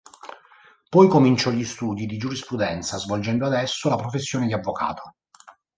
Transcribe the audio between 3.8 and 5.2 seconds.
la professione di avvocato.